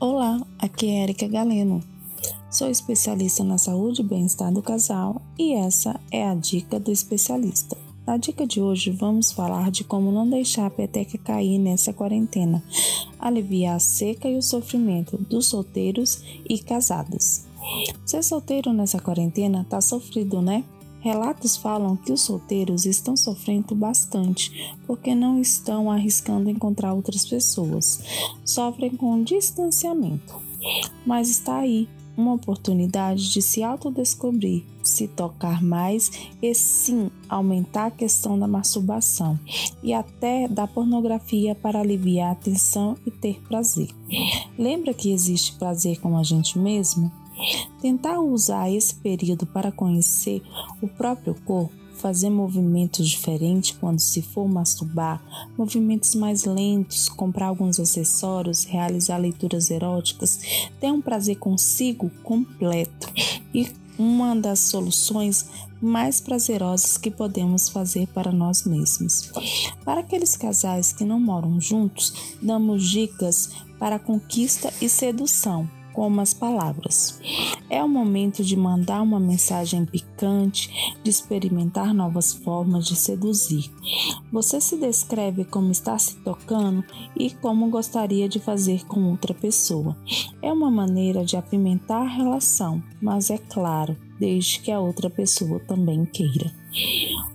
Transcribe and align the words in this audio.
Olá, 0.00 0.40
aqui 0.60 0.86
é 0.86 1.02
Erika 1.02 1.26
Galeno. 1.26 1.82
Sou 2.48 2.70
especialista 2.70 3.42
na 3.42 3.58
saúde 3.58 4.00
e 4.00 4.04
bem-estar 4.04 4.52
do 4.52 4.62
casal 4.62 5.20
e 5.36 5.54
essa 5.54 5.98
é 6.08 6.24
a 6.24 6.36
dica 6.36 6.78
do 6.78 6.92
especialista. 6.92 7.76
Na 8.06 8.16
dica 8.16 8.46
de 8.46 8.60
hoje 8.60 8.92
vamos 8.92 9.32
falar 9.32 9.72
de 9.72 9.82
como 9.82 10.12
não 10.12 10.30
deixar 10.30 10.66
a 10.66 10.70
peteca 10.70 11.18
cair 11.18 11.58
nessa 11.58 11.92
quarentena, 11.92 12.62
aliviar 13.18 13.74
a 13.74 13.80
seca 13.80 14.28
e 14.28 14.36
o 14.36 14.42
sofrimento 14.42 15.16
dos 15.18 15.46
solteiros 15.46 16.22
e 16.48 16.60
casados. 16.60 17.42
Ser 18.06 18.22
solteiro 18.22 18.72
nessa 18.72 19.00
quarentena 19.00 19.66
tá 19.68 19.80
sofrido, 19.80 20.40
né? 20.40 20.62
Relatos 21.00 21.56
falam 21.56 21.96
que 21.96 22.12
os 22.12 22.22
solteiros 22.22 22.84
estão 22.84 23.16
sofrendo 23.16 23.74
bastante 23.74 24.74
porque 24.86 25.14
não 25.14 25.40
estão 25.40 25.90
arriscando 25.90 26.50
encontrar 26.50 26.92
outras 26.92 27.24
pessoas. 27.24 28.00
Sofrem 28.44 28.90
com 28.96 29.22
distanciamento. 29.22 30.36
Mas 31.06 31.30
está 31.30 31.58
aí 31.58 31.88
uma 32.16 32.34
oportunidade 32.34 33.30
de 33.32 33.40
se 33.40 33.62
autodescobrir, 33.62 34.64
se 34.82 35.06
tocar 35.06 35.62
mais 35.62 36.10
e 36.42 36.52
sim 36.52 37.10
aumentar 37.28 37.86
a 37.86 37.90
questão 37.92 38.36
da 38.36 38.48
masturbação 38.48 39.38
e 39.82 39.94
até 39.94 40.48
da 40.48 40.66
pornografia 40.66 41.54
para 41.54 41.78
aliviar 41.78 42.32
a 42.32 42.34
tensão 42.34 42.96
e 43.06 43.10
ter 43.10 43.40
prazer. 43.42 43.90
Lembra 44.58 44.92
que 44.92 45.12
existe 45.12 45.52
prazer 45.52 46.00
com 46.00 46.18
a 46.18 46.24
gente 46.24 46.58
mesmo? 46.58 47.12
Tentar 47.80 48.20
usar 48.20 48.70
esse 48.70 48.94
período 48.94 49.46
para 49.46 49.70
conhecer 49.70 50.42
o 50.82 50.88
próprio 50.88 51.34
corpo, 51.44 51.72
fazer 51.98 52.30
movimentos 52.30 53.08
diferentes 53.08 53.76
quando 53.78 53.98
se 53.98 54.22
for 54.22 54.48
masturbar, 54.48 55.22
movimentos 55.56 56.14
mais 56.14 56.44
lentos, 56.44 57.08
comprar 57.08 57.46
alguns 57.46 57.78
acessórios, 57.78 58.64
realizar 58.64 59.18
leituras 59.18 59.70
eróticas, 59.70 60.40
ter 60.80 60.90
um 60.92 61.00
prazer 61.00 61.36
consigo 61.36 62.10
completo 62.22 63.12
e 63.52 63.68
uma 63.98 64.34
das 64.36 64.60
soluções 64.60 65.46
mais 65.80 66.20
prazerosas 66.20 66.96
que 66.96 67.10
podemos 67.10 67.68
fazer 67.68 68.06
para 68.08 68.30
nós 68.30 68.64
mesmos. 68.64 69.32
Para 69.84 70.00
aqueles 70.00 70.36
casais 70.36 70.92
que 70.92 71.04
não 71.04 71.20
moram 71.20 71.60
juntos, 71.60 72.36
damos 72.40 72.88
dicas 72.88 73.50
para 73.78 73.98
conquista 73.98 74.72
e 74.80 74.88
sedução 74.88 75.68
como 75.98 76.20
as 76.20 76.32
palavras. 76.32 77.20
É 77.68 77.82
o 77.82 77.88
momento 77.88 78.44
de 78.44 78.56
mandar 78.56 79.02
uma 79.02 79.18
mensagem 79.18 79.84
picante, 79.84 80.94
de 81.02 81.10
experimentar 81.10 81.92
novas 81.92 82.32
formas 82.32 82.86
de 82.86 82.94
seduzir. 82.94 83.68
Você 84.32 84.60
se 84.60 84.76
descreve 84.76 85.44
como 85.44 85.72
está 85.72 85.98
se 85.98 86.14
tocando 86.18 86.84
e 87.16 87.30
como 87.30 87.68
gostaria 87.68 88.28
de 88.28 88.38
fazer 88.38 88.86
com 88.86 89.10
outra 89.10 89.34
pessoa. 89.34 89.96
É 90.40 90.52
uma 90.52 90.70
maneira 90.70 91.24
de 91.24 91.36
apimentar 91.36 92.02
a 92.02 92.08
relação, 92.08 92.80
mas 93.02 93.28
é 93.28 93.38
claro, 93.38 93.96
desde 94.20 94.60
que 94.60 94.70
a 94.70 94.78
outra 94.78 95.10
pessoa 95.10 95.58
também 95.58 96.04
queira. 96.04 96.54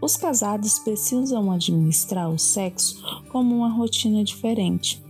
Os 0.00 0.16
casados 0.16 0.78
precisam 0.78 1.50
administrar 1.50 2.30
o 2.30 2.38
sexo 2.38 3.02
como 3.32 3.56
uma 3.56 3.68
rotina 3.68 4.22
diferente 4.22 5.02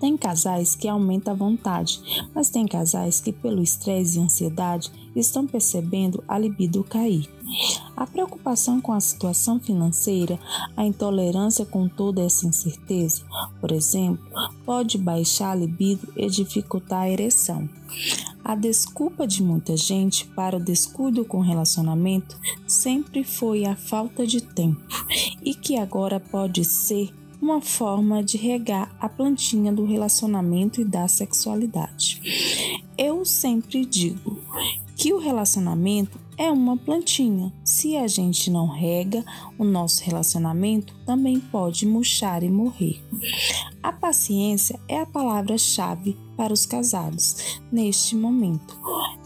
tem 0.00 0.16
casais 0.16 0.74
que 0.74 0.88
aumenta 0.88 1.30
a 1.30 1.34
vontade, 1.34 2.00
mas 2.34 2.50
tem 2.50 2.66
casais 2.66 3.20
que, 3.20 3.32
pelo 3.32 3.62
estresse 3.62 4.18
e 4.18 4.22
ansiedade, 4.22 4.90
estão 5.14 5.46
percebendo 5.46 6.22
a 6.26 6.38
libido 6.38 6.84
cair. 6.84 7.28
A 7.96 8.06
preocupação 8.06 8.80
com 8.80 8.92
a 8.92 9.00
situação 9.00 9.60
financeira, 9.60 10.38
a 10.76 10.84
intolerância 10.84 11.64
com 11.64 11.88
toda 11.88 12.22
essa 12.22 12.46
incerteza, 12.46 13.22
por 13.60 13.70
exemplo, 13.70 14.24
pode 14.64 14.98
baixar 14.98 15.52
a 15.52 15.54
libido 15.54 16.12
e 16.16 16.28
dificultar 16.28 17.02
a 17.02 17.10
ereção. 17.10 17.68
A 18.44 18.54
desculpa 18.54 19.26
de 19.26 19.42
muita 19.42 19.76
gente 19.76 20.26
para 20.26 20.56
o 20.56 20.60
descuido 20.62 21.24
com 21.24 21.38
o 21.38 21.42
relacionamento 21.42 22.38
sempre 22.66 23.24
foi 23.24 23.64
a 23.64 23.76
falta 23.76 24.26
de 24.26 24.42
tempo 24.42 24.82
e 25.42 25.54
que 25.54 25.76
agora 25.76 26.20
pode 26.20 26.64
ser 26.64 27.10
uma 27.44 27.60
forma 27.60 28.24
de 28.24 28.38
regar 28.38 28.96
a 28.98 29.06
plantinha 29.06 29.70
do 29.70 29.84
relacionamento 29.84 30.80
e 30.80 30.84
da 30.84 31.06
sexualidade. 31.06 32.80
Eu 32.96 33.22
sempre 33.22 33.84
digo 33.84 34.40
que 34.96 35.12
o 35.12 35.18
relacionamento 35.18 36.18
é 36.38 36.50
uma 36.50 36.74
plantinha. 36.74 37.52
Se 37.62 37.98
a 37.98 38.06
gente 38.06 38.50
não 38.50 38.66
rega, 38.66 39.22
o 39.58 39.64
nosso 39.64 40.02
relacionamento 40.02 40.94
também 41.04 41.38
pode 41.38 41.86
murchar 41.86 42.42
e 42.42 42.48
morrer. 42.48 43.02
A 43.82 43.92
paciência 43.92 44.80
é 44.88 44.98
a 44.98 45.06
palavra-chave 45.06 46.16
para 46.38 46.52
os 46.52 46.64
casados 46.64 47.60
neste 47.70 48.16
momento. 48.16 48.74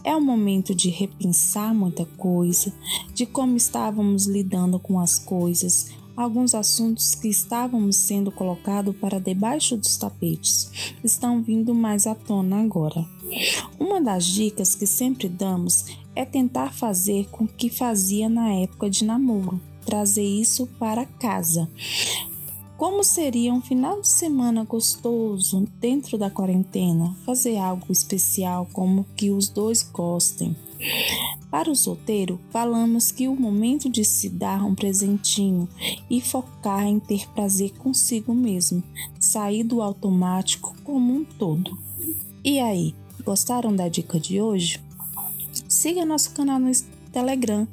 É 0.03 0.13
o 0.13 0.19
momento 0.21 0.75
de 0.75 0.89
repensar 0.89 1.73
muita 1.73 2.05
coisa, 2.05 2.73
de 3.13 3.25
como 3.25 3.55
estávamos 3.55 4.25
lidando 4.25 4.77
com 4.77 4.99
as 4.99 5.17
coisas, 5.17 5.89
alguns 6.19 6.53
assuntos 6.53 7.15
que 7.15 7.29
estavam 7.29 7.89
sendo 7.93 8.29
colocados 8.29 8.93
para 8.97 9.21
debaixo 9.21 9.77
dos 9.77 9.95
tapetes 9.95 10.69
estão 11.01 11.41
vindo 11.41 11.73
mais 11.73 12.05
à 12.05 12.13
tona 12.13 12.61
agora. 12.61 13.05
Uma 13.79 14.01
das 14.01 14.25
dicas 14.25 14.75
que 14.75 14.85
sempre 14.85 15.29
damos 15.29 15.85
é 16.13 16.25
tentar 16.25 16.73
fazer 16.73 17.29
com 17.29 17.45
o 17.45 17.47
que 17.47 17.69
fazia 17.69 18.27
na 18.27 18.51
época 18.53 18.89
de 18.89 19.05
namoro, 19.05 19.61
trazer 19.85 20.25
isso 20.25 20.67
para 20.77 21.05
casa. 21.05 21.69
Como 22.75 23.01
seria 23.01 23.53
um 23.53 23.61
final 23.61 24.01
de 24.01 24.07
semana 24.09 24.65
gostoso 24.65 25.67
dentro 25.79 26.17
da 26.17 26.29
quarentena? 26.29 27.15
Fazer 27.25 27.57
algo 27.57 27.91
especial 27.91 28.67
como 28.73 29.05
que 29.15 29.31
os 29.31 29.47
dois 29.47 29.83
gostem. 29.83 30.55
Para 31.49 31.71
o 31.71 31.75
solteiro, 31.75 32.39
falamos 32.51 33.11
que 33.11 33.27
o 33.27 33.35
momento 33.35 33.89
de 33.89 34.05
se 34.05 34.29
dar 34.29 34.63
um 34.63 34.75
presentinho 34.75 35.67
e 36.09 36.21
focar 36.21 36.85
em 36.85 36.99
ter 36.99 37.27
prazer 37.29 37.71
consigo 37.71 38.35
mesmo, 38.35 38.83
sair 39.19 39.63
do 39.63 39.81
automático 39.81 40.75
como 40.83 41.13
um 41.13 41.23
todo. 41.23 41.75
E 42.43 42.59
aí, 42.59 42.93
gostaram 43.23 43.75
da 43.75 43.87
dica 43.87 44.19
de 44.19 44.39
hoje? 44.39 44.79
Siga 45.67 46.05
nosso 46.05 46.31
canal 46.31 46.59
no 46.59 46.69
Telegram, 47.11 47.67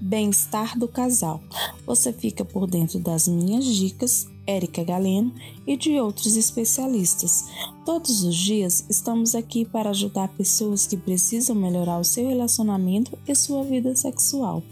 Bem-Estar 0.00 0.78
do 0.78 0.86
Casal. 0.88 1.40
Você 1.86 2.12
fica 2.12 2.44
por 2.44 2.66
dentro 2.66 2.98
das 2.98 3.26
minhas 3.26 3.64
dicas 3.64 4.26
Érica 4.46 4.82
Galeno 4.82 5.32
e 5.66 5.76
de 5.76 5.98
outros 6.00 6.36
especialistas. 6.36 7.44
Todos 7.84 8.22
os 8.24 8.34
dias 8.36 8.84
estamos 8.88 9.34
aqui 9.34 9.64
para 9.64 9.90
ajudar 9.90 10.28
pessoas 10.28 10.86
que 10.86 10.96
precisam 10.96 11.54
melhorar 11.56 11.98
o 11.98 12.04
seu 12.04 12.28
relacionamento 12.28 13.16
e 13.26 13.34
sua 13.34 13.64
vida 13.64 13.94
sexual. 13.94 14.62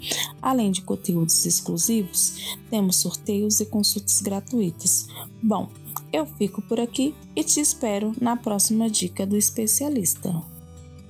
Além 0.40 0.70
de 0.70 0.82
conteúdos 0.82 1.44
exclusivos, 1.46 2.56
temos 2.68 2.96
sorteios 2.96 3.60
e 3.60 3.66
consultas 3.66 4.20
gratuitas. 4.20 5.06
Bom, 5.42 5.68
eu 6.12 6.26
fico 6.26 6.60
por 6.62 6.80
aqui 6.80 7.14
e 7.36 7.44
te 7.44 7.60
espero 7.60 8.14
na 8.20 8.36
próxima 8.36 8.90
dica 8.90 9.26
do 9.26 9.36
especialista. 9.36 10.49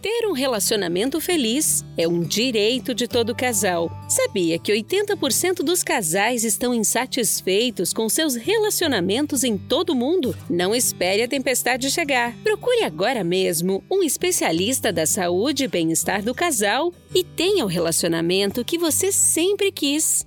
Ter 0.02 0.26
um 0.26 0.32
relacionamento 0.32 1.20
feliz 1.20 1.84
é 1.94 2.08
um 2.08 2.22
direito 2.22 2.94
de 2.94 3.06
todo 3.06 3.34
casal. 3.34 3.90
Sabia 4.08 4.58
que 4.58 4.72
80% 4.72 5.56
dos 5.56 5.82
casais 5.82 6.42
estão 6.42 6.72
insatisfeitos 6.72 7.92
com 7.92 8.08
seus 8.08 8.34
relacionamentos 8.34 9.44
em 9.44 9.58
todo 9.58 9.90
o 9.90 9.94
mundo? 9.94 10.34
Não 10.48 10.74
espere 10.74 11.22
a 11.22 11.28
tempestade 11.28 11.90
chegar. 11.90 12.34
Procure 12.42 12.82
agora 12.82 13.22
mesmo 13.22 13.84
um 13.90 14.02
especialista 14.02 14.90
da 14.90 15.04
saúde 15.04 15.64
e 15.64 15.68
bem-estar 15.68 16.22
do 16.22 16.34
casal 16.34 16.94
e 17.14 17.22
tenha 17.22 17.62
o 17.62 17.68
relacionamento 17.68 18.64
que 18.64 18.78
você 18.78 19.12
sempre 19.12 19.70
quis. 19.70 20.26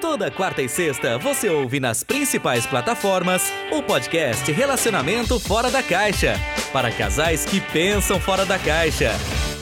Toda 0.00 0.30
quarta 0.30 0.62
e 0.62 0.68
sexta 0.68 1.18
você 1.18 1.48
ouve 1.48 1.80
nas 1.80 2.04
principais 2.04 2.64
plataformas 2.64 3.42
o 3.72 3.82
podcast 3.82 4.52
Relacionamento 4.52 5.40
Fora 5.40 5.68
da 5.68 5.82
Caixa 5.82 6.36
para 6.74 6.90
casais 6.90 7.44
que 7.44 7.60
pensam 7.60 8.18
fora 8.18 8.44
da 8.44 8.58
caixa. 8.58 9.12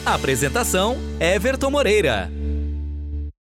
Apresentação: 0.03 0.97
Everton 1.19 1.69
Moreira. 1.69 2.32